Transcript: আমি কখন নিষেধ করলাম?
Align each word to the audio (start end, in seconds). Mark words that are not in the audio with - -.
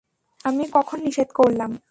আমি 0.45 0.63
কখন 0.73 0.97
নিষেধ 1.05 1.29
করলাম? 1.35 1.71